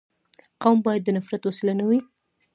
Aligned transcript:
قوم 0.61 0.77
باید 0.85 1.01
د 1.05 1.09
نفرت 1.17 1.41
وسیله 1.45 1.73
نه 1.79 1.85
وي. 1.89 1.99